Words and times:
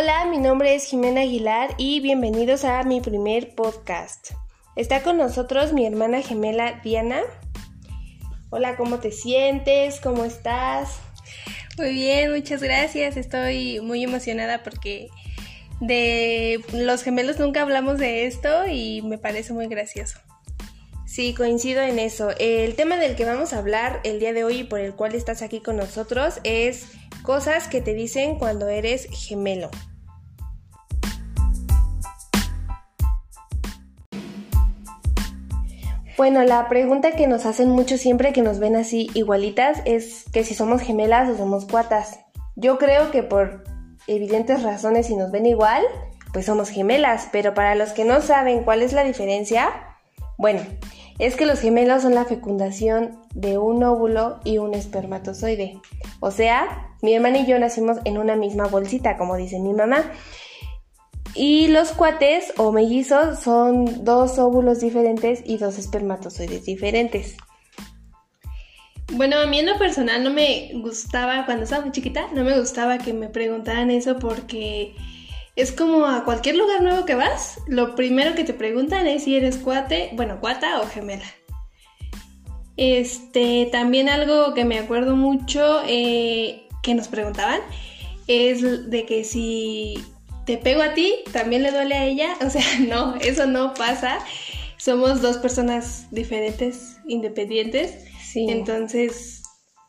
Hola, 0.00 0.24
mi 0.24 0.38
nombre 0.38 0.74
es 0.74 0.86
Jimena 0.86 1.20
Aguilar 1.20 1.74
y 1.76 2.00
bienvenidos 2.00 2.64
a 2.64 2.82
mi 2.84 3.02
primer 3.02 3.54
podcast. 3.54 4.30
Está 4.74 5.02
con 5.02 5.18
nosotros 5.18 5.74
mi 5.74 5.84
hermana 5.84 6.22
gemela 6.22 6.80
Diana. 6.82 7.20
Hola, 8.48 8.76
¿cómo 8.76 8.98
te 8.98 9.12
sientes? 9.12 10.00
¿Cómo 10.00 10.24
estás? 10.24 11.00
Muy 11.76 11.92
bien, 11.92 12.32
muchas 12.32 12.62
gracias. 12.62 13.18
Estoy 13.18 13.80
muy 13.80 14.02
emocionada 14.02 14.62
porque 14.62 15.08
de 15.80 16.64
los 16.72 17.02
gemelos 17.02 17.38
nunca 17.38 17.60
hablamos 17.60 17.98
de 17.98 18.24
esto 18.24 18.66
y 18.68 19.02
me 19.02 19.18
parece 19.18 19.52
muy 19.52 19.66
gracioso. 19.66 20.18
Sí, 21.04 21.34
coincido 21.34 21.82
en 21.82 21.98
eso. 21.98 22.30
El 22.38 22.74
tema 22.74 22.96
del 22.96 23.16
que 23.16 23.26
vamos 23.26 23.52
a 23.52 23.58
hablar 23.58 24.00
el 24.04 24.18
día 24.18 24.32
de 24.32 24.44
hoy 24.44 24.60
y 24.60 24.64
por 24.64 24.80
el 24.80 24.94
cual 24.94 25.14
estás 25.14 25.42
aquí 25.42 25.60
con 25.60 25.76
nosotros 25.76 26.40
es 26.42 26.86
cosas 27.22 27.68
que 27.68 27.82
te 27.82 27.92
dicen 27.92 28.38
cuando 28.38 28.70
eres 28.70 29.06
gemelo. 29.10 29.70
Bueno, 36.20 36.44
la 36.44 36.68
pregunta 36.68 37.12
que 37.12 37.26
nos 37.26 37.46
hacen 37.46 37.70
mucho 37.70 37.96
siempre 37.96 38.34
que 38.34 38.42
nos 38.42 38.58
ven 38.58 38.76
así 38.76 39.08
igualitas 39.14 39.80
es 39.86 40.26
que 40.30 40.44
si 40.44 40.54
somos 40.54 40.82
gemelas 40.82 41.30
o 41.30 41.34
somos 41.38 41.64
cuatas. 41.64 42.20
Yo 42.56 42.76
creo 42.76 43.10
que 43.10 43.22
por 43.22 43.64
evidentes 44.06 44.62
razones 44.62 45.06
si 45.06 45.16
nos 45.16 45.30
ven 45.30 45.46
igual, 45.46 45.82
pues 46.34 46.44
somos 46.44 46.68
gemelas, 46.68 47.30
pero 47.32 47.54
para 47.54 47.74
los 47.74 47.92
que 47.92 48.04
no 48.04 48.20
saben 48.20 48.64
cuál 48.64 48.82
es 48.82 48.92
la 48.92 49.02
diferencia, 49.02 49.70
bueno, 50.36 50.60
es 51.18 51.36
que 51.36 51.46
los 51.46 51.58
gemelos 51.58 52.02
son 52.02 52.14
la 52.14 52.26
fecundación 52.26 53.22
de 53.34 53.56
un 53.56 53.82
óvulo 53.82 54.40
y 54.44 54.58
un 54.58 54.74
espermatozoide. 54.74 55.80
O 56.20 56.30
sea, 56.30 56.96
mi 57.00 57.14
hermana 57.14 57.38
y 57.38 57.46
yo 57.46 57.58
nacimos 57.58 57.96
en 58.04 58.18
una 58.18 58.36
misma 58.36 58.66
bolsita, 58.66 59.16
como 59.16 59.36
dice 59.36 59.58
mi 59.58 59.72
mamá. 59.72 60.04
Y 61.34 61.68
los 61.68 61.92
cuates 61.92 62.52
o 62.56 62.72
mellizos 62.72 63.40
son 63.40 64.04
dos 64.04 64.38
óvulos 64.38 64.80
diferentes 64.80 65.42
y 65.44 65.58
dos 65.58 65.78
espermatozoides 65.78 66.64
diferentes. 66.64 67.36
Bueno, 69.12 69.38
a 69.38 69.46
mí 69.46 69.58
en 69.58 69.66
lo 69.66 69.78
personal 69.78 70.22
no 70.22 70.30
me 70.30 70.70
gustaba, 70.74 71.44
cuando 71.44 71.64
estaba 71.64 71.82
muy 71.82 71.92
chiquita, 71.92 72.28
no 72.32 72.44
me 72.44 72.58
gustaba 72.58 72.98
que 72.98 73.12
me 73.12 73.28
preguntaran 73.28 73.90
eso 73.90 74.18
porque 74.18 74.94
es 75.56 75.72
como 75.72 76.06
a 76.06 76.24
cualquier 76.24 76.56
lugar 76.56 76.80
nuevo 76.82 77.04
que 77.04 77.16
vas, 77.16 77.58
lo 77.66 77.96
primero 77.96 78.34
que 78.34 78.44
te 78.44 78.54
preguntan 78.54 79.06
es 79.06 79.24
si 79.24 79.36
eres 79.36 79.58
cuate, 79.58 80.10
bueno, 80.14 80.38
cuata 80.40 80.80
o 80.80 80.86
gemela. 80.86 81.24
Este, 82.76 83.68
también 83.70 84.08
algo 84.08 84.54
que 84.54 84.64
me 84.64 84.78
acuerdo 84.78 85.16
mucho 85.16 85.82
eh, 85.86 86.68
que 86.82 86.94
nos 86.94 87.08
preguntaban 87.08 87.60
es 88.26 88.90
de 88.90 89.04
que 89.06 89.24
si 89.24 90.02
te 90.50 90.58
pego 90.58 90.82
a 90.82 90.94
ti, 90.94 91.14
también 91.32 91.62
le 91.62 91.70
duele 91.70 91.94
a 91.94 92.04
ella. 92.04 92.36
O 92.44 92.50
sea, 92.50 92.64
no, 92.80 93.14
eso 93.16 93.46
no 93.46 93.72
pasa. 93.74 94.18
Somos 94.76 95.22
dos 95.22 95.36
personas 95.38 96.08
diferentes, 96.10 96.96
independientes. 97.06 98.04
Sí. 98.20 98.46
Entonces, 98.48 99.42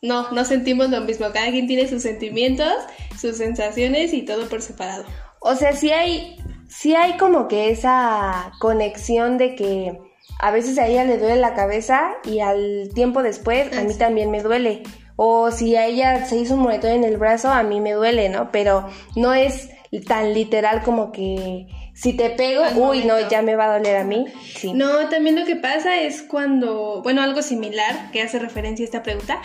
no, 0.04 0.30
no 0.32 0.46
sentimos 0.46 0.90
lo 0.90 1.02
mismo. 1.02 1.32
Cada 1.34 1.50
quien 1.50 1.66
tiene 1.66 1.88
sus 1.88 2.04
sentimientos, 2.04 2.74
sus 3.20 3.38
sensaciones 3.38 4.14
y 4.14 4.22
todo 4.22 4.48
por 4.50 4.62
separado. 4.62 5.06
O 5.40 5.56
sea, 5.56 5.74
sí 5.74 5.92
hay, 5.92 6.38
sí 6.70 6.94
hay 6.94 7.18
como 7.18 7.48
que 7.48 7.72
esa 7.72 8.52
conexión 8.60 9.40
de 9.40 9.56
que 9.56 9.98
a 10.40 10.52
veces 10.52 10.78
a 10.78 10.88
ella 10.88 11.06
le 11.06 11.18
duele 11.18 11.38
la 11.38 11.56
cabeza 11.56 12.12
y 12.24 12.40
al 12.40 12.92
tiempo 12.94 13.24
después 13.24 13.76
a 13.76 13.82
mí 13.82 13.96
también 13.96 14.30
me 14.30 14.44
duele. 14.44 14.84
O 15.16 15.50
si 15.50 15.76
a 15.76 15.88
ella 15.88 16.26
se 16.28 16.38
hizo 16.38 16.54
un 16.54 16.62
moretón 16.62 16.92
en 16.92 17.04
el 17.04 17.18
brazo, 17.18 17.50
a 17.50 17.64
mí 17.64 17.82
me 17.82 17.94
duele, 17.94 18.30
¿no? 18.30 18.52
Pero 18.52 18.88
no 19.16 19.34
es 19.34 19.71
tan 20.00 20.34
literal 20.34 20.84
como 20.84 21.12
que 21.12 21.68
si 21.94 22.14
te 22.14 22.30
pego, 22.30 22.64
uy, 22.78 23.04
no, 23.04 23.30
ya 23.30 23.42
me 23.42 23.56
va 23.56 23.66
a 23.66 23.78
doler 23.78 23.98
a 23.98 24.04
mí. 24.06 24.26
Sí. 24.56 24.74
No, 24.74 25.10
también 25.10 25.36
lo 25.38 25.46
que 25.46 25.58
pasa 25.58 26.00
es 26.02 26.22
cuando, 26.22 27.02
bueno, 27.04 27.22
algo 27.22 27.42
similar 27.42 28.10
que 28.12 28.22
hace 28.22 28.40
referencia 28.40 28.84
a 28.84 28.88
esta 28.88 29.04
pregunta, 29.04 29.42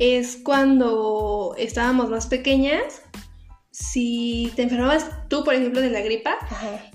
es 0.00 0.36
cuando 0.36 1.54
estábamos 1.56 2.10
más 2.10 2.26
pequeñas, 2.26 3.02
si 3.70 4.52
te 4.56 4.62
enfermabas 4.62 5.08
tú, 5.28 5.44
por 5.44 5.54
ejemplo, 5.54 5.80
de 5.80 5.90
la 5.90 6.00
gripa, 6.00 6.36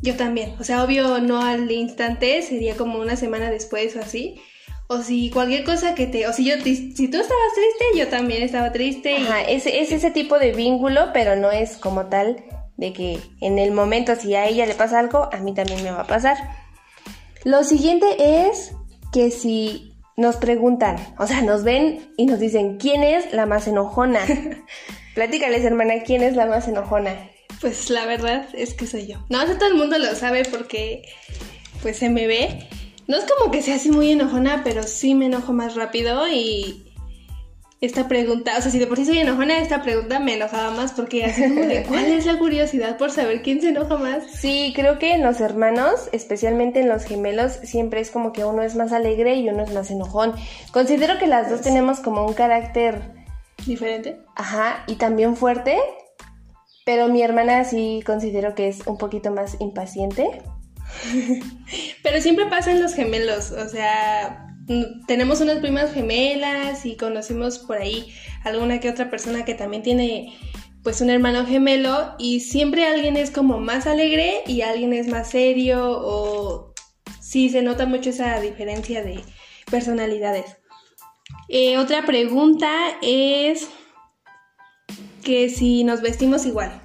yo 0.01 0.15
también. 0.15 0.55
O 0.59 0.63
sea, 0.65 0.83
obvio, 0.83 1.19
no 1.19 1.41
al 1.41 1.71
instante, 1.71 2.41
sería 2.41 2.75
como 2.75 2.99
una 2.99 3.15
semana 3.15 3.49
después 3.49 3.95
o 3.95 4.01
así. 4.01 4.41
O 4.87 5.01
si 5.01 5.29
cualquier 5.29 5.63
cosa 5.63 5.93
que 5.93 6.07
te... 6.07 6.27
O 6.27 6.33
si 6.33 6.45
yo 6.45 6.55
si 6.63 6.93
tú 6.93 7.19
estabas 7.19 7.53
triste, 7.53 7.85
yo 7.97 8.07
también 8.07 8.41
estaba 8.41 8.71
triste. 8.71 9.17
Ajá, 9.17 9.41
es, 9.41 9.65
es 9.67 9.91
ese 9.91 10.09
tipo 10.09 10.39
de 10.39 10.51
vínculo, 10.51 11.11
pero 11.13 11.35
no 11.35 11.51
es 11.51 11.77
como 11.77 12.07
tal 12.07 12.43
de 12.79 12.93
que 12.93 13.19
en 13.41 13.59
el 13.59 13.71
momento 13.71 14.15
si 14.15 14.35
a 14.35 14.47
ella 14.47 14.65
le 14.65 14.73
pasa 14.73 14.99
algo, 14.99 15.29
a 15.33 15.37
mí 15.37 15.53
también 15.53 15.83
me 15.83 15.91
va 15.91 16.01
a 16.01 16.07
pasar. 16.07 16.37
Lo 17.43 17.63
siguiente 17.65 18.05
es 18.47 18.71
que 19.11 19.31
si 19.31 19.93
nos 20.15 20.37
preguntan, 20.37 20.95
o 21.17 21.27
sea, 21.27 21.41
nos 21.41 21.63
ven 21.63 22.13
y 22.15 22.25
nos 22.25 22.39
dicen, 22.39 22.77
¿quién 22.77 23.03
es 23.03 23.33
la 23.33 23.45
más 23.45 23.67
enojona? 23.67 24.21
Platícales, 25.13 25.65
hermana, 25.65 26.03
¿quién 26.05 26.23
es 26.23 26.37
la 26.37 26.45
más 26.45 26.69
enojona? 26.69 27.29
Pues 27.59 27.89
la 27.89 28.05
verdad 28.05 28.47
es 28.53 28.73
que 28.73 28.87
soy 28.87 29.07
yo. 29.07 29.17
No, 29.29 29.45
todo 29.45 29.67
el 29.67 29.75
mundo 29.75 29.97
lo 29.97 30.15
sabe 30.15 30.45
porque 30.45 31.03
pues 31.81 31.97
se 31.97 32.09
me 32.09 32.27
ve. 32.27 32.69
No 33.07 33.17
es 33.17 33.25
como 33.25 33.51
que 33.51 33.61
sea 33.61 33.75
así 33.75 33.91
muy 33.91 34.11
enojona, 34.11 34.61
pero 34.63 34.83
sí 34.83 35.15
me 35.15 35.25
enojo 35.25 35.51
más 35.51 35.75
rápido 35.75 36.29
y 36.29 36.88
esta 37.81 38.09
pregunta, 38.09 38.57
o 38.57 38.61
sea, 38.61 38.71
si 38.71 38.77
de 38.77 38.87
por 38.87 38.97
sí 38.97 39.05
soy 39.05 39.19
enojona, 39.19 39.59
esta 39.59 39.81
pregunta 39.81 40.19
me 40.19 40.33
enojaba 40.33 40.71
más 40.71 40.91
porque 40.91 41.23
así 41.23 41.43
como 41.43 41.61
de 41.61 41.83
cuál 41.87 42.05
es 42.05 42.25
la 42.25 42.37
curiosidad 42.37 42.97
por 42.97 43.09
saber 43.09 43.41
quién 43.41 43.61
se 43.61 43.69
enoja 43.69 43.97
más. 43.97 44.23
Sí, 44.31 44.73
creo 44.75 44.99
que 44.99 45.13
en 45.13 45.23
los 45.23 45.39
hermanos, 45.39 46.09
especialmente 46.11 46.81
en 46.81 46.89
los 46.89 47.05
gemelos, 47.05 47.53
siempre 47.63 48.01
es 48.01 48.11
como 48.11 48.33
que 48.33 48.43
uno 48.43 48.63
es 48.63 48.75
más 48.75 48.91
alegre 48.91 49.35
y 49.35 49.47
uno 49.47 49.63
es 49.63 49.73
más 49.73 49.91
enojón. 49.91 50.33
Considero 50.71 51.17
que 51.19 51.27
las 51.27 51.49
dos 51.49 51.61
tenemos 51.61 52.01
como 52.01 52.25
un 52.25 52.33
carácter 52.33 53.13
diferente. 53.65 54.19
Ajá, 54.35 54.83
y 54.87 54.95
también 54.95 55.37
fuerte, 55.37 55.77
pero 56.85 57.07
mi 57.07 57.21
hermana 57.21 57.63
sí 57.63 58.03
considero 58.05 58.55
que 58.55 58.67
es 58.67 58.85
un 58.87 58.97
poquito 58.97 59.31
más 59.31 59.55
impaciente. 59.61 60.41
pero 62.03 62.19
siempre 62.19 62.47
pasa 62.47 62.71
en 62.71 62.81
los 62.81 62.93
gemelos, 62.93 63.51
o 63.51 63.69
sea, 63.69 64.48
tenemos 65.07 65.41
unas 65.41 65.59
primas 65.59 65.93
gemelas 65.93 66.85
y 66.85 66.95
conocimos 66.95 67.59
por 67.59 67.77
ahí 67.77 68.13
alguna 68.43 68.79
que 68.79 68.89
otra 68.89 69.09
persona 69.09 69.43
que 69.43 69.55
también 69.55 69.81
tiene 69.81 70.37
pues 70.83 71.01
un 71.01 71.09
hermano 71.09 71.45
gemelo 71.45 72.13
y 72.19 72.39
siempre 72.41 72.85
alguien 72.85 73.17
es 73.17 73.31
como 73.31 73.59
más 73.59 73.87
alegre 73.87 74.43
y 74.45 74.61
alguien 74.61 74.93
es 74.93 75.07
más 75.07 75.29
serio 75.29 75.89
o 75.91 76.73
sí 77.19 77.49
se 77.49 77.61
nota 77.61 77.85
mucho 77.85 78.11
esa 78.11 78.39
diferencia 78.39 79.03
de 79.03 79.23
personalidades. 79.69 80.57
Eh, 81.47 81.77
otra 81.77 82.05
pregunta 82.05 82.71
es 83.01 83.69
que 85.23 85.49
si 85.49 85.83
nos 85.83 86.01
vestimos 86.01 86.45
igual. 86.45 86.81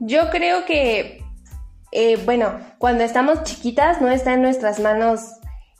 Yo 0.00 0.28
creo 0.30 0.64
que, 0.66 1.24
eh, 1.92 2.16
bueno, 2.24 2.58
cuando 2.78 3.04
estamos 3.04 3.44
chiquitas 3.44 4.02
no 4.02 4.08
está 4.08 4.34
en 4.34 4.42
nuestras 4.42 4.80
manos 4.80 5.20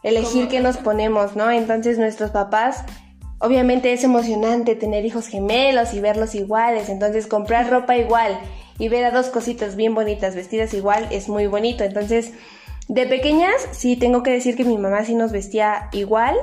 elegir 0.05 0.49
qué 0.49 0.61
nos 0.61 0.77
ponemos, 0.77 1.35
¿no? 1.35 1.51
Entonces 1.51 1.99
nuestros 1.99 2.31
papás, 2.31 2.85
obviamente 3.39 3.93
es 3.93 4.05
emocionante 4.05 4.77
tener 4.77 5.05
hijos 5.05 5.27
gemelos 5.27 5.95
y 5.95 6.01
verlos 6.01 6.37
iguales, 6.37 6.89
entonces 6.89 7.27
comprar 7.27 7.69
ropa 7.69 7.97
igual 7.97 8.39
y 8.79 8.89
ver 8.89 9.05
a 9.05 9.11
dos 9.11 9.27
cositas 9.31 9.75
bien 9.75 9.95
bonitas 9.95 10.37
vestidas 10.37 10.75
igual 10.75 11.09
es 11.11 11.29
muy 11.29 11.47
bonito. 11.47 11.83
Entonces, 11.85 12.33
de 12.87 13.07
pequeñas 13.07 13.55
sí 13.73 13.97
tengo 13.97 14.23
que 14.23 14.31
decir 14.31 14.57
que 14.57 14.65
mi 14.65 14.79
mamá 14.79 15.05
sí 15.05 15.15
nos 15.15 15.33
vestía 15.33 15.89
igual, 15.93 16.37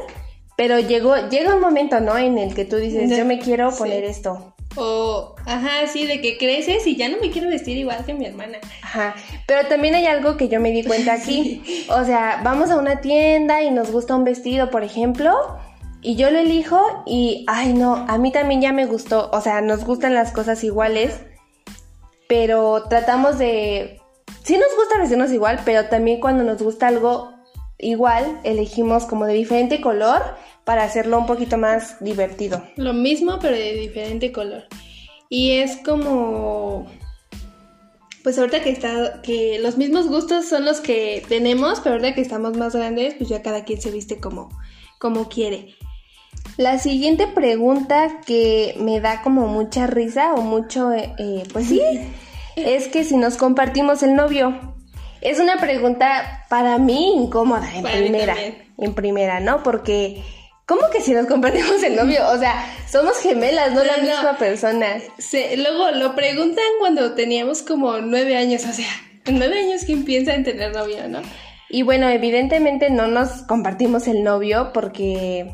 pero 0.57 0.79
llegó 0.79 1.29
llega 1.29 1.55
un 1.55 1.61
momento, 1.61 1.99
¿no? 1.99 2.17
En 2.17 2.37
el 2.37 2.55
que 2.55 2.65
tú 2.65 2.77
dices, 2.77 3.15
yo 3.15 3.25
me 3.25 3.39
quiero 3.39 3.71
poner 3.71 4.03
esto. 4.03 4.55
O, 4.75 5.35
ajá, 5.45 5.87
sí, 5.91 6.05
de 6.05 6.21
que 6.21 6.37
creces 6.37 6.87
y 6.87 6.95
ya 6.95 7.09
no 7.09 7.17
me 7.19 7.29
quiero 7.29 7.49
vestir 7.49 7.77
igual 7.77 8.05
que 8.05 8.13
mi 8.13 8.25
hermana. 8.25 8.59
Ajá, 8.81 9.15
pero 9.45 9.67
también 9.67 9.95
hay 9.95 10.05
algo 10.05 10.37
que 10.37 10.47
yo 10.47 10.59
me 10.59 10.71
di 10.71 10.83
cuenta 10.83 11.13
aquí. 11.13 11.61
O 11.89 12.05
sea, 12.05 12.41
vamos 12.43 12.71
a 12.71 12.77
una 12.77 13.01
tienda 13.01 13.61
y 13.61 13.71
nos 13.71 13.91
gusta 13.91 14.15
un 14.15 14.23
vestido, 14.23 14.69
por 14.69 14.83
ejemplo, 14.83 15.33
y 16.01 16.15
yo 16.15 16.31
lo 16.31 16.39
elijo 16.39 17.03
y, 17.05 17.45
ay, 17.47 17.73
no, 17.73 17.95
a 18.07 18.17
mí 18.17 18.31
también 18.31 18.61
ya 18.61 18.71
me 18.71 18.85
gustó. 18.85 19.29
O 19.33 19.41
sea, 19.41 19.61
nos 19.61 19.83
gustan 19.83 20.13
las 20.13 20.31
cosas 20.31 20.63
iguales, 20.63 21.19
pero 22.27 22.83
tratamos 22.89 23.37
de... 23.37 23.99
Sí 24.43 24.57
nos 24.57 24.75
gusta 24.75 24.97
vestirnos 24.97 25.31
igual, 25.31 25.59
pero 25.65 25.85
también 25.85 26.19
cuando 26.19 26.43
nos 26.43 26.61
gusta 26.61 26.87
algo 26.87 27.30
igual, 27.81 28.39
elegimos 28.43 29.05
como 29.05 29.25
de 29.25 29.33
diferente 29.33 29.81
color 29.81 30.21
para 30.63 30.83
hacerlo 30.83 31.17
un 31.17 31.25
poquito 31.25 31.57
más 31.57 32.01
divertido. 32.03 32.63
Lo 32.75 32.93
mismo, 32.93 33.39
pero 33.41 33.55
de 33.55 33.73
diferente 33.73 34.31
color. 34.31 34.63
Y 35.29 35.51
es 35.51 35.77
como 35.77 36.87
pues 38.23 38.37
ahorita 38.37 38.61
que 38.61 38.69
está 38.69 39.21
que 39.21 39.57
los 39.59 39.77
mismos 39.77 40.07
gustos 40.07 40.45
son 40.47 40.65
los 40.65 40.79
que 40.79 41.23
tenemos, 41.27 41.79
pero 41.79 41.95
ahorita 41.95 42.13
que 42.13 42.21
estamos 42.21 42.55
más 42.55 42.75
grandes, 42.75 43.15
pues 43.15 43.29
ya 43.29 43.41
cada 43.41 43.63
quien 43.63 43.81
se 43.81 43.91
viste 43.91 44.19
como 44.19 44.49
como 44.99 45.29
quiere. 45.29 45.75
La 46.57 46.77
siguiente 46.77 47.27
pregunta 47.27 48.21
que 48.25 48.75
me 48.79 48.99
da 48.99 49.23
como 49.23 49.47
mucha 49.47 49.87
risa 49.87 50.33
o 50.35 50.41
mucho, 50.41 50.91
eh, 50.93 51.43
pues 51.51 51.67
sí, 51.67 51.81
es 52.55 52.87
que 52.87 53.03
si 53.03 53.17
nos 53.17 53.37
compartimos 53.37 54.03
el 54.03 54.15
novio. 54.15 54.75
Es 55.21 55.39
una 55.39 55.57
pregunta 55.57 56.45
para 56.49 56.77
mí 56.77 57.13
incómoda 57.15 57.73
en 57.73 57.83
primera, 57.83 58.35
en 58.77 58.93
primera, 58.93 59.39
¿no? 59.39 59.63
Porque 59.63 60.23
¿Cómo 60.71 60.89
que 60.89 61.01
si 61.01 61.11
nos 61.11 61.25
compartimos 61.25 61.83
el 61.83 61.97
novio? 61.97 62.21
O 62.29 62.37
sea, 62.37 62.65
somos 62.89 63.17
gemelas, 63.17 63.73
no, 63.73 63.83
la 63.83 63.97
misma 63.97 64.37
persona. 64.37 65.01
luego 65.57 65.91
lo 65.91 66.15
preguntan 66.15 66.63
cuando 66.79 67.13
teníamos 67.13 67.61
como 67.61 67.97
nueve 67.97 68.37
años, 68.37 68.63
o 68.65 68.71
sea, 68.71 68.87
en 69.25 69.37
nueve 69.37 69.59
años 69.59 69.81
quién 69.85 70.05
piensa 70.05 70.33
en 70.33 70.45
tener 70.45 70.73
novio, 70.73 71.09
¿no? 71.09 71.21
Y 71.69 71.83
bueno, 71.83 72.07
evidentemente 72.07 72.89
no 72.89 73.07
nos 73.07 73.43
compartimos 73.43 74.07
el 74.07 74.23
novio 74.23 74.71
porque... 74.73 75.53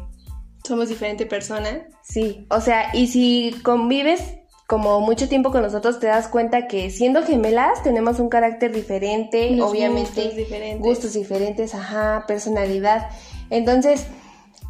Somos 0.63 0.89
diferente 0.89 1.25
persona. 1.25 1.87
Sí, 2.03 2.45
o 2.51 2.61
sea, 2.61 2.91
y 2.93 3.07
si 3.07 3.55
convives 3.63 4.21
como 4.67 4.99
mucho 4.99 5.29
tiempo 5.29 5.51
con 5.51 5.61
nosotros 5.61 5.99
te 5.99 6.07
das 6.07 6.27
cuenta 6.27 6.67
que 6.67 6.91
siendo 6.91 7.23
gemelas 7.23 7.81
tenemos 7.83 8.19
un 8.19 8.27
carácter 8.27 8.73
diferente, 8.73 9.59
obviamente 9.61 10.23
gustos 10.23 10.35
diferentes. 10.35 10.81
gustos 10.81 11.13
diferentes, 11.13 11.73
ajá, 11.73 12.25
personalidad. 12.27 13.09
Entonces, 13.49 14.07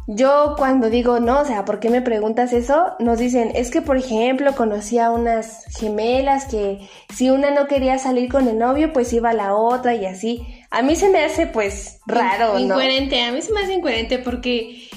yo 0.06 0.54
cuando 0.56 0.88
digo, 0.88 1.18
no, 1.18 1.40
o 1.40 1.44
sea, 1.44 1.64
¿por 1.64 1.80
qué 1.80 1.90
me 1.90 2.00
preguntas 2.00 2.52
eso? 2.52 2.94
Nos 3.00 3.18
dicen, 3.18 3.50
es 3.54 3.72
que 3.72 3.82
por 3.82 3.96
ejemplo 3.96 4.54
conocí 4.54 4.98
a 4.98 5.10
unas 5.10 5.64
gemelas 5.76 6.46
que 6.46 6.78
si 7.12 7.28
una 7.28 7.50
no 7.50 7.66
quería 7.66 7.98
salir 7.98 8.30
con 8.30 8.46
el 8.46 8.56
novio, 8.56 8.92
pues 8.92 9.12
iba 9.12 9.30
a 9.30 9.34
la 9.34 9.54
otra 9.54 9.96
y 9.96 10.06
así. 10.06 10.46
A 10.70 10.80
mí 10.80 10.94
se 10.94 11.10
me 11.10 11.24
hace 11.24 11.46
pues 11.46 11.98
raro, 12.06 12.54
¿no? 12.54 12.60
Incoherente, 12.60 13.20
a 13.22 13.32
mí 13.32 13.42
se 13.42 13.52
me 13.52 13.60
hace 13.60 13.74
incoherente 13.74 14.18
porque 14.20 14.88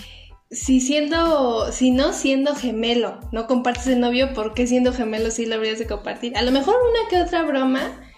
si 0.51 0.81
siendo, 0.81 1.71
si 1.71 1.91
no 1.91 2.11
siendo 2.11 2.55
gemelo, 2.55 3.19
no 3.31 3.47
compartes 3.47 3.87
el 3.87 4.01
novio, 4.01 4.33
¿por 4.33 4.53
qué 4.53 4.67
siendo 4.67 4.91
gemelo 4.91 5.31
sí 5.31 5.45
lo 5.45 5.55
habrías 5.55 5.79
de 5.79 5.87
compartir? 5.87 6.35
A 6.35 6.41
lo 6.41 6.51
mejor 6.51 6.75
una 6.75 7.09
que 7.09 7.21
otra 7.21 7.43
broma, 7.43 8.11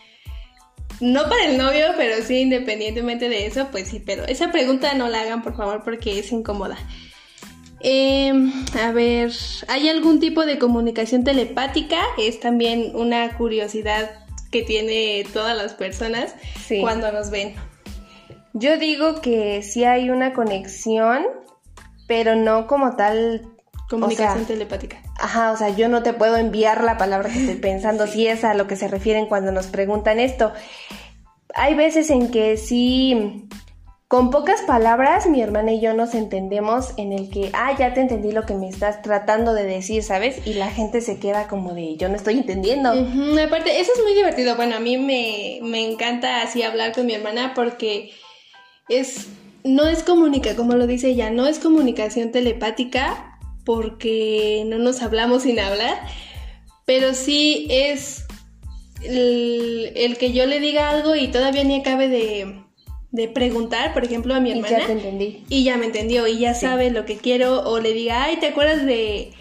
no 1.00 1.24
para 1.24 1.46
el 1.46 1.58
novio, 1.58 1.88
pero 1.96 2.24
sí 2.24 2.40
independientemente 2.40 3.30
de 3.30 3.46
eso, 3.46 3.68
pues 3.72 3.88
sí, 3.88 4.00
pero 4.00 4.26
esa 4.26 4.52
pregunta 4.52 4.94
no 4.96 5.10
la 5.10 5.22
hagan 5.22 5.44
por 5.44 5.56
favor 5.56 5.84
porque 5.84 6.18
es 6.18 6.32
incómoda. 6.32 6.78
Em, 7.82 8.52
a 8.82 8.92
ver, 8.92 9.32
¿hay 9.68 9.90
algún 9.90 10.20
tipo 10.20 10.46
de 10.46 10.58
comunicación 10.58 11.24
telepática? 11.24 12.00
Es 12.18 12.40
también 12.40 12.96
una 12.96 13.38
curiosidad 13.38 14.26
que 14.52 14.64
tiene 14.64 15.26
todas 15.34 15.56
las 15.56 15.74
personas 15.74 16.36
cuando 16.80 17.12
nos 17.12 17.30
ven. 17.30 17.54
Yo 18.54 18.78
digo 18.78 19.20
que 19.22 19.62
sí 19.64 19.84
hay 19.84 20.10
una 20.10 20.34
conexión 20.34 21.26
pero 22.08 22.36
no 22.36 22.68
como 22.68 22.96
tal 22.96 23.54
Comunicación 23.90 24.46
telepática. 24.46 24.98
Ajá, 25.20 25.52
o 25.52 25.58
sea, 25.58 25.70
yo 25.70 25.88
no 25.90 26.04
te 26.04 26.14
puedo 26.14 26.38
enviar 26.38 26.84
la 26.84 26.98
palabra 26.98 27.30
que 27.30 27.40
estoy 27.40 27.56
pensando, 27.62 28.08
si 28.08 28.28
es 28.28 28.44
a 28.44 28.54
lo 28.54 28.68
que 28.68 28.76
se 28.76 28.88
refieren 28.88 29.28
cuando 29.28 29.52
nos 29.52 29.68
preguntan 29.68 30.20
esto. 30.20 30.52
Hay 31.54 31.76
veces 31.76 32.10
en 32.10 32.32
que 32.32 32.58
sí, 32.58 33.48
con 34.08 34.32
pocas 34.32 34.62
palabras, 34.62 35.28
mi 35.28 35.42
hermana 35.42 35.74
y 35.74 35.82
yo 35.82 35.94
nos 35.94 36.16
entendemos 36.16 36.94
en 36.98 37.12
el 37.14 37.30
que, 37.30 37.52
ah, 37.54 37.76
ya 37.78 37.94
te 37.94 38.02
entendí 38.02 38.32
lo 38.32 38.48
que 38.48 38.56
me 38.56 38.68
estás 38.68 39.04
tratando 39.04 39.54
de 39.54 39.64
decir, 39.64 40.02
¿sabes? 40.02 40.48
Y 40.48 40.56
la 40.56 40.72
gente 40.72 41.02
se 41.02 41.20
queda 41.20 41.48
como 41.48 41.76
de, 41.76 41.96
yo 41.98 42.10
no 42.10 42.16
estoy 42.16 42.40
entendiendo. 42.40 42.90
Aparte, 42.90 43.80
eso 43.80 43.92
es 43.96 44.02
muy 44.02 44.16
divertido. 44.16 44.56
Bueno, 44.56 44.78
a 44.78 44.80
mí 44.80 44.98
me, 44.98 45.60
me 45.62 45.88
encanta 45.88 46.42
así 46.42 46.64
hablar 46.64 46.94
con 46.94 47.06
mi 47.06 47.14
hermana 47.14 47.54
porque 47.54 48.12
es 48.90 49.28
no 49.64 49.88
es 49.88 50.04
comunica, 50.04 50.56
como 50.56 50.74
lo 50.74 50.88
dice 50.88 51.10
ella, 51.10 51.30
no 51.30 51.48
es 51.48 51.60
comunicación 51.60 52.32
telepática 52.32 53.40
porque 53.66 54.64
no 54.68 54.78
nos 54.78 55.02
hablamos 55.02 55.44
sin 55.44 55.60
hablar, 55.60 55.98
pero 56.86 57.14
sí 57.14 57.68
es 57.70 58.26
el, 59.04 60.18
que 60.20 60.34
yo 60.34 60.46
le 60.46 60.60
diga 60.60 60.90
algo 60.90 61.16
y 61.16 61.28
todavía 61.28 61.64
ni 61.64 61.80
acabe 61.80 62.10
de, 62.10 63.28
preguntar, 63.30 63.94
por 63.94 64.04
ejemplo, 64.04 64.36
a 64.36 64.40
mi 64.40 64.52
hermana. 64.52 64.78
Y 64.78 64.80
ya 64.82 64.86
te 64.86 64.92
entendí. 64.94 65.44
Y 65.50 65.64
ya 65.64 65.78
me 65.78 65.86
entendió 65.86 66.28
y 66.28 66.40
ya 66.40 66.54
sabe 66.54 66.92
lo 66.92 67.06
que 67.06 67.18
quiero 67.18 67.62
o 67.62 67.80
le 67.80 67.94
diga, 67.94 68.24
ay, 68.24 68.38
¿te 68.38 68.48
acuerdas 68.48 68.86
de, 68.86 69.32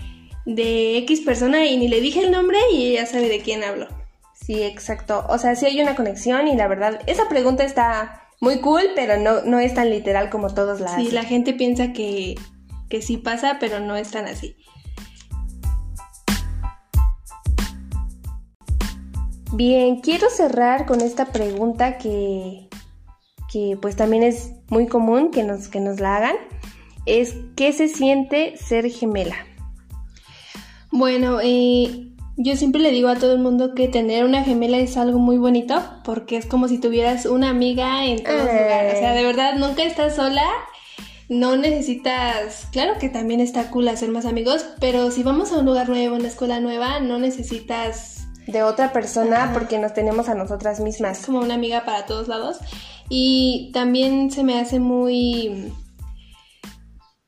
de 0.47 0.99
X 0.99 1.23
persona? 1.23 1.67
Y 1.67 1.77
ni 1.79 1.89
le 1.89 2.01
dije 2.01 2.21
el 2.21 2.31
nombre 2.31 2.59
y 2.73 2.87
ella 2.87 3.07
sabe 3.07 3.29
de 3.29 3.41
quién 3.41 3.65
hablo. 3.65 3.89
Sí, 4.35 4.63
exacto. 4.63 5.25
O 5.29 5.39
sea, 5.39 5.57
sí 5.57 5.67
hay 5.67 5.81
una 5.81 5.95
conexión 5.95 6.49
y 6.49 6.57
la 6.57 6.69
verdad, 6.69 7.01
esa 7.07 7.29
pregunta 7.29 7.65
está 7.65 8.22
muy 8.43 8.59
cool, 8.59 8.83
pero 8.97 9.17
no, 9.19 9.43
no 9.43 9.61
es 9.61 9.73
tan 9.73 9.89
literal 9.89 10.29
como 10.29 10.53
todos 10.53 10.81
la 10.81 10.97
Sí, 10.97 11.13
la 11.13 11.23
gente 11.23 11.55
piensa 11.55 11.93
que, 11.93 12.35
que 12.89 13.01
sí 13.01 13.17
pasa, 13.17 13.59
pero 13.61 13.79
no 13.79 13.95
es 13.95 14.11
tan 14.11 14.27
así. 14.27 14.57
Bien, 19.53 20.01
quiero 20.01 20.29
cerrar 20.29 20.87
con 20.87 21.03
esta 21.03 21.27
pregunta 21.27 21.99
que, 21.99 22.69
que 23.49 23.79
pues 23.81 23.95
también 23.95 24.25
es 24.25 24.51
muy 24.71 24.89
común 24.89 25.31
que 25.31 25.45
nos, 25.45 25.69
que 25.69 25.79
nos 25.79 26.01
la 26.01 26.17
hagan. 26.17 26.37
Es 27.07 27.37
¿qué 27.55 27.73
se 27.73 27.87
siente 27.87 28.57
ser 28.57 28.91
gemela? 28.91 29.37
Bueno, 30.91 31.39
eh, 31.41 32.12
yo 32.37 32.57
siempre 32.57 32.81
le 32.81 32.91
digo 32.91 33.09
a 33.09 33.17
todo 33.17 33.35
el 33.35 33.41
mundo 33.41 33.75
que 33.75 33.89
tener 33.89 34.25
una 34.25 34.43
gemela 34.43 34.79
es 34.79 34.97
algo 34.97 35.19
muy 35.19 35.37
bonito 35.37 35.83
porque 36.05 36.37
es 36.37 36.47
como 36.47 36.69
si 36.69 36.79
tuvieras 36.79 37.27
una 37.27 37.51
amiga 37.51 38.07
en 38.07 38.23
todos 38.23 38.49
eh. 38.49 38.63
lugares. 38.63 38.95
O 38.95 38.99
sea, 38.99 39.13
de 39.13 39.25
verdad, 39.25 39.57
nunca 39.57 39.83
estás 39.85 40.17
sola. 40.17 40.47
No 41.29 41.57
necesitas, 41.57 42.67
claro 42.73 42.99
que 42.99 43.09
también 43.09 43.41
está 43.41 43.71
cool 43.71 43.89
hacer 43.89 44.11
más 44.11 44.27
amigos, 44.27 44.67
pero 44.81 45.11
si 45.11 45.23
vamos 45.23 45.53
a 45.53 45.59
un 45.59 45.65
lugar 45.65 45.89
nuevo, 45.89 46.17
una 46.17 46.29
escuela 46.29 46.61
nueva, 46.61 47.01
no 47.01 47.19
necesitas 47.19 48.27
de 48.47 48.63
otra 48.63 48.93
persona 48.93 49.51
porque 49.55 49.79
nos 49.79 49.95
tenemos 49.95 50.29
a 50.29 50.35
nosotras 50.35 50.81
mismas. 50.81 51.21
Es 51.21 51.27
como 51.27 51.41
una 51.41 51.55
amiga 51.55 51.85
para 51.85 52.07
todos 52.07 52.29
lados. 52.29 52.59
Y 53.09 53.71
también 53.73 54.31
se 54.31 54.43
me 54.43 54.59
hace 54.59 54.79
muy 54.79 55.73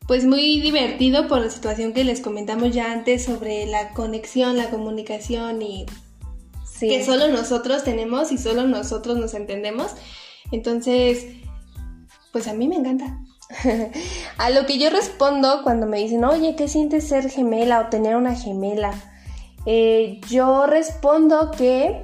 pues 0.06 0.24
muy 0.24 0.60
divertido 0.60 1.28
por 1.28 1.40
la 1.40 1.50
situación 1.50 1.92
que 1.92 2.04
les 2.04 2.20
comentamos 2.20 2.72
ya 2.72 2.92
antes 2.92 3.24
sobre 3.24 3.66
la 3.66 3.90
conexión, 3.90 4.56
la 4.56 4.70
comunicación 4.70 5.62
y 5.62 5.86
que 6.80 7.04
solo 7.04 7.28
nosotros 7.28 7.84
tenemos 7.84 8.30
y 8.32 8.38
solo 8.38 8.66
nosotros 8.66 9.16
nos 9.16 9.34
entendemos. 9.34 9.92
Entonces, 10.52 11.26
pues 12.32 12.48
a 12.48 12.52
mí 12.52 12.68
me 12.68 12.76
encanta. 12.76 13.18
a 14.38 14.50
lo 14.50 14.66
que 14.66 14.78
yo 14.78 14.90
respondo 14.90 15.60
cuando 15.62 15.86
me 15.86 15.98
dicen, 15.98 16.25
oye, 16.25 16.56
¿qué 16.56 16.68
sientes 16.68 17.08
ser 17.08 17.30
gemela 17.30 17.80
o 17.80 17.88
tener 17.88 18.16
una 18.16 18.34
gemela? 18.34 18.92
Eh, 19.66 20.20
yo 20.28 20.66
respondo 20.66 21.50
que 21.50 22.02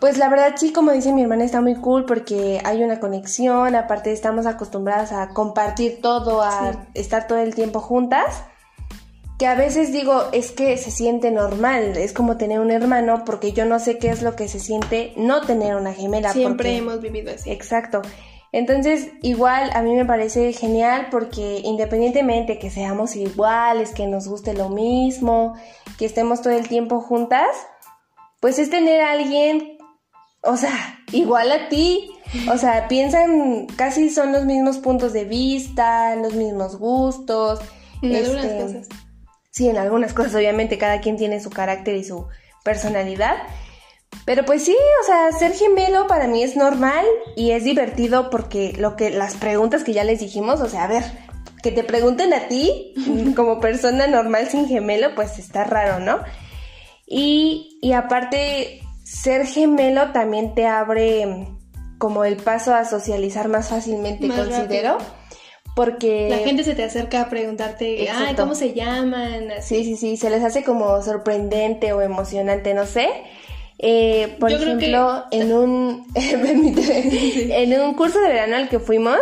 pues 0.00 0.16
la 0.16 0.28
verdad 0.28 0.54
sí, 0.56 0.72
como 0.72 0.92
dice 0.92 1.12
mi 1.12 1.22
hermana, 1.22 1.44
está 1.44 1.60
muy 1.60 1.74
cool 1.74 2.04
porque 2.04 2.60
hay 2.64 2.82
una 2.82 3.00
conexión, 3.00 3.74
aparte 3.74 4.12
estamos 4.12 4.46
acostumbradas 4.46 5.12
a 5.12 5.30
compartir 5.30 6.00
todo, 6.00 6.42
a 6.42 6.86
estar 6.94 7.26
todo 7.26 7.38
el 7.38 7.54
tiempo 7.54 7.80
juntas, 7.80 8.44
que 9.38 9.46
a 9.46 9.54
veces 9.54 9.92
digo, 9.92 10.24
es 10.32 10.52
que 10.52 10.76
se 10.76 10.90
siente 10.90 11.30
normal, 11.30 11.96
es 11.96 12.12
como 12.12 12.36
tener 12.36 12.60
un 12.60 12.70
hermano 12.70 13.24
porque 13.24 13.52
yo 13.52 13.64
no 13.64 13.78
sé 13.78 13.98
qué 13.98 14.10
es 14.10 14.22
lo 14.22 14.36
que 14.36 14.48
se 14.48 14.60
siente 14.60 15.12
no 15.16 15.42
tener 15.42 15.76
una 15.76 15.92
gemela. 15.92 16.32
Siempre 16.32 16.76
hemos 16.76 17.00
vivido 17.00 17.32
así. 17.32 17.50
Exacto. 17.50 18.02
Entonces, 18.50 19.10
igual 19.22 19.70
a 19.74 19.82
mí 19.82 19.94
me 19.94 20.04
parece 20.04 20.52
genial 20.52 21.08
porque 21.10 21.60
independientemente 21.64 22.58
que 22.58 22.70
seamos 22.70 23.14
iguales, 23.14 23.92
que 23.92 24.06
nos 24.06 24.26
guste 24.26 24.54
lo 24.54 24.70
mismo, 24.70 25.54
que 25.98 26.06
estemos 26.06 26.40
todo 26.40 26.54
el 26.54 26.66
tiempo 26.66 27.00
juntas, 27.00 27.48
pues 28.40 28.58
es 28.58 28.70
tener 28.70 29.02
a 29.02 29.12
alguien 29.12 29.77
o 30.42 30.56
sea, 30.56 31.00
igual 31.12 31.52
a 31.52 31.68
ti. 31.68 32.10
O 32.52 32.58
sea, 32.58 32.88
piensan, 32.88 33.66
casi 33.76 34.10
son 34.10 34.32
los 34.32 34.44
mismos 34.44 34.78
puntos 34.78 35.12
de 35.12 35.24
vista, 35.24 36.14
los 36.16 36.34
mismos 36.34 36.76
gustos. 36.76 37.60
En 38.02 38.14
algunas 38.14 38.44
este, 38.44 38.62
cosas. 38.62 38.88
Sí, 39.50 39.68
en 39.68 39.78
algunas 39.78 40.12
cosas, 40.14 40.34
obviamente, 40.34 40.78
cada 40.78 41.00
quien 41.00 41.16
tiene 41.16 41.40
su 41.40 41.50
carácter 41.50 41.96
y 41.96 42.04
su 42.04 42.26
personalidad. 42.64 43.36
Pero 44.24 44.44
pues 44.44 44.64
sí, 44.64 44.76
o 45.02 45.06
sea, 45.06 45.32
ser 45.32 45.52
gemelo 45.52 46.06
para 46.06 46.28
mí 46.28 46.42
es 46.42 46.56
normal 46.56 47.04
y 47.36 47.50
es 47.52 47.64
divertido 47.64 48.30
porque 48.30 48.74
lo 48.78 48.96
que 48.96 49.10
las 49.10 49.36
preguntas 49.36 49.84
que 49.84 49.92
ya 49.92 50.04
les 50.04 50.20
dijimos, 50.20 50.60
o 50.60 50.68
sea, 50.68 50.84
a 50.84 50.88
ver, 50.88 51.04
que 51.62 51.72
te 51.72 51.82
pregunten 51.82 52.32
a 52.32 52.48
ti 52.48 52.94
como 53.36 53.60
persona 53.60 54.06
normal 54.06 54.48
sin 54.48 54.68
gemelo, 54.68 55.14
pues 55.14 55.38
está 55.38 55.64
raro, 55.64 56.00
¿no? 56.00 56.20
Y, 57.06 57.78
y 57.80 57.92
aparte, 57.92 58.82
ser 59.08 59.46
gemelo 59.46 60.12
también 60.12 60.54
te 60.54 60.66
abre 60.66 61.48
como 61.96 62.24
el 62.24 62.36
paso 62.36 62.74
a 62.74 62.84
socializar 62.84 63.48
más 63.48 63.70
fácilmente, 63.70 64.28
considero. 64.28 64.98
Porque... 65.74 66.28
La 66.28 66.38
gente 66.38 66.62
se 66.62 66.74
te 66.74 66.84
acerca 66.84 67.22
a 67.22 67.30
preguntarte, 67.30 68.08
ay, 68.10 68.34
¿cómo 68.34 68.54
se 68.54 68.74
llaman? 68.74 69.48
Sí, 69.62 69.84
sí, 69.84 69.96
sí, 69.96 70.16
se 70.16 70.28
les 70.28 70.44
hace 70.44 70.62
como 70.62 71.00
sorprendente 71.02 71.92
o 71.92 72.02
emocionante, 72.02 72.74
no 72.74 72.84
sé. 72.84 73.08
Eh, 73.78 74.36
por 74.40 74.52
ejemplo, 74.52 75.24
en 75.30 75.52
un 75.52 76.06
en 76.14 77.80
un 77.80 77.94
curso 77.94 78.20
de 78.20 78.28
verano 78.28 78.56
al 78.56 78.68
que 78.68 78.80
fuimos, 78.80 79.20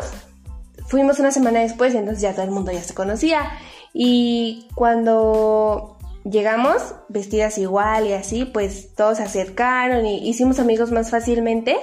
fuimos 0.86 1.18
una 1.18 1.30
semana 1.30 1.60
después, 1.60 1.94
entonces 1.94 2.22
ya 2.22 2.32
todo 2.32 2.44
el 2.44 2.50
mundo 2.50 2.72
ya 2.72 2.82
se 2.82 2.94
conocía. 2.94 3.52
Y 3.92 4.66
cuando 4.74 5.95
llegamos 6.30 6.94
vestidas 7.08 7.58
igual 7.58 8.06
y 8.06 8.12
así, 8.12 8.44
pues 8.44 8.94
todos 8.94 9.18
se 9.18 9.24
acercaron 9.24 10.06
y 10.06 10.28
hicimos 10.28 10.58
amigos 10.58 10.92
más 10.92 11.10
fácilmente 11.10 11.76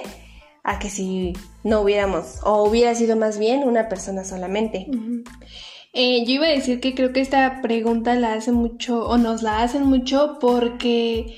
a 0.62 0.78
que 0.78 0.88
si 0.88 1.34
no 1.62 1.80
hubiéramos, 1.80 2.40
o 2.42 2.64
hubiera 2.64 2.94
sido 2.94 3.16
más 3.16 3.38
bien 3.38 3.64
una 3.64 3.88
persona 3.88 4.24
solamente. 4.24 4.86
Eh, 5.92 6.24
yo 6.24 6.32
iba 6.32 6.46
a 6.46 6.50
decir 6.50 6.80
que 6.80 6.94
creo 6.94 7.12
que 7.12 7.20
esta 7.20 7.60
pregunta 7.62 8.14
la 8.14 8.32
hace 8.32 8.50
mucho, 8.50 9.06
o 9.06 9.18
nos 9.18 9.42
la 9.42 9.62
hacen 9.62 9.84
mucho 9.84 10.38
porque 10.40 11.36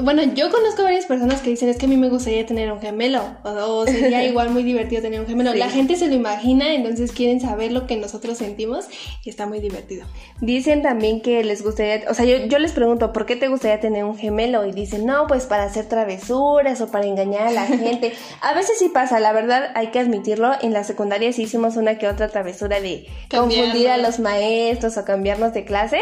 bueno, 0.00 0.22
yo 0.22 0.50
conozco 0.50 0.84
varias 0.84 1.04
personas 1.04 1.42
que 1.42 1.50
dicen 1.50 1.68
es 1.68 1.76
que 1.76 1.84
a 1.84 1.88
mí 1.88 1.98
me 1.98 2.08
gustaría 2.08 2.46
tener 2.46 2.72
un 2.72 2.80
gemelo 2.80 3.20
o, 3.42 3.84
sería 3.84 4.24
igual 4.28 4.48
muy 4.48 4.62
divertido 4.62 5.02
tener 5.02 5.20
un 5.20 5.26
gemelo. 5.26 5.52
La 5.52 5.68
gente 5.68 5.96
se 5.96 6.08
lo 6.08 6.14
imagina, 6.14 6.72
entonces 6.72 7.12
quieren 7.12 7.40
saber 7.40 7.72
lo 7.72 7.86
que 7.86 7.96
nosotros 7.96 8.38
sentimos 8.38 8.86
y 9.22 9.28
está 9.28 9.44
muy 9.44 9.60
divertido. 9.60 10.06
Dicen 10.40 10.80
también 10.80 11.20
que 11.20 11.44
les 11.44 11.62
gustaría, 11.62 12.08
o 12.08 12.14
sea, 12.14 12.24
yo, 12.24 12.46
yo 12.46 12.58
les 12.58 12.72
pregunto, 12.72 13.12
¿por 13.12 13.26
qué 13.26 13.36
te 13.36 13.48
gustaría 13.48 13.80
tener 13.80 14.04
un 14.04 14.16
gemelo? 14.16 14.64
Y 14.64 14.72
dicen, 14.72 15.04
no, 15.04 15.26
pues 15.26 15.44
para 15.44 15.64
hacer 15.64 15.86
travesuras 15.88 16.80
o 16.80 16.90
para 16.90 17.06
engañar 17.06 17.48
a 17.48 17.50
la 17.50 17.66
gente. 17.66 18.14
a 18.40 18.54
veces 18.54 18.78
sí 18.78 18.88
pasa, 18.88 19.20
la 19.20 19.32
verdad 19.32 19.72
hay 19.74 19.88
que 19.88 19.98
admitirlo, 19.98 20.52
en 20.62 20.72
la 20.72 20.84
secundaria 20.84 21.30
sí 21.34 21.42
hicimos 21.42 21.76
una 21.76 21.98
que 21.98 22.08
otra 22.08 22.28
travesura 22.28 22.80
de 22.80 23.06
confundir 23.30 23.90
a 23.90 23.98
los 23.98 24.20
maestros 24.20 24.96
o 24.96 25.04
cambiarnos 25.04 25.52
de 25.52 25.66
clase. 25.66 25.98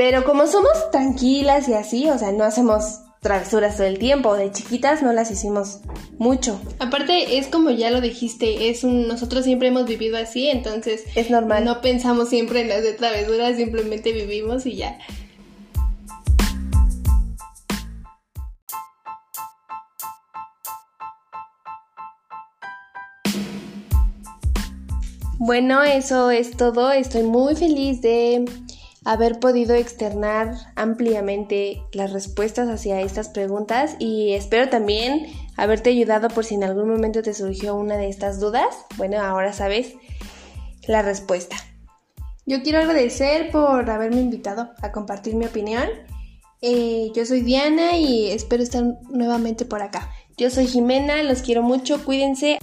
Pero 0.00 0.24
como 0.24 0.46
somos 0.46 0.90
tranquilas 0.90 1.68
y 1.68 1.74
así, 1.74 2.08
o 2.08 2.16
sea, 2.16 2.32
no 2.32 2.44
hacemos 2.44 3.00
travesuras 3.20 3.76
todo 3.76 3.86
el 3.86 3.98
tiempo. 3.98 4.34
De 4.34 4.50
chiquitas 4.50 5.02
no 5.02 5.12
las 5.12 5.30
hicimos 5.30 5.80
mucho. 6.16 6.58
Aparte, 6.78 7.36
es 7.36 7.48
como 7.48 7.68
ya 7.68 7.90
lo 7.90 8.00
dijiste, 8.00 8.70
es 8.70 8.82
un, 8.82 9.06
nosotros 9.06 9.44
siempre 9.44 9.68
hemos 9.68 9.84
vivido 9.84 10.16
así, 10.16 10.48
entonces 10.48 11.02
es 11.16 11.28
normal. 11.28 11.66
No 11.66 11.82
pensamos 11.82 12.30
siempre 12.30 12.62
en 12.62 12.70
las 12.70 12.82
de 12.82 12.94
travesuras, 12.94 13.58
simplemente 13.58 14.12
vivimos 14.12 14.64
y 14.64 14.76
ya. 14.76 14.96
Bueno, 25.38 25.82
eso 25.82 26.30
es 26.30 26.56
todo. 26.56 26.90
Estoy 26.90 27.24
muy 27.24 27.54
feliz 27.54 28.00
de 28.00 28.46
haber 29.10 29.40
podido 29.40 29.74
externar 29.74 30.54
ampliamente 30.76 31.82
las 31.92 32.12
respuestas 32.12 32.68
hacia 32.68 33.00
estas 33.00 33.28
preguntas 33.28 33.96
y 33.98 34.34
espero 34.34 34.68
también 34.68 35.26
haberte 35.56 35.90
ayudado 35.90 36.28
por 36.28 36.44
si 36.44 36.54
en 36.54 36.62
algún 36.62 36.88
momento 36.88 37.20
te 37.20 37.34
surgió 37.34 37.74
una 37.74 37.96
de 37.96 38.08
estas 38.08 38.38
dudas. 38.38 38.68
Bueno, 38.96 39.20
ahora 39.20 39.52
sabes 39.52 39.94
la 40.86 41.02
respuesta. 41.02 41.56
Yo 42.46 42.62
quiero 42.62 42.78
agradecer 42.78 43.50
por 43.50 43.90
haberme 43.90 44.20
invitado 44.20 44.70
a 44.80 44.92
compartir 44.92 45.34
mi 45.34 45.46
opinión. 45.46 45.88
Eh, 46.62 47.10
yo 47.12 47.26
soy 47.26 47.40
Diana 47.40 47.96
y 47.96 48.30
espero 48.30 48.62
estar 48.62 48.84
nuevamente 49.10 49.64
por 49.64 49.82
acá. 49.82 50.08
Yo 50.36 50.50
soy 50.50 50.68
Jimena, 50.68 51.24
los 51.24 51.42
quiero 51.42 51.62
mucho, 51.62 52.04
cuídense. 52.04 52.60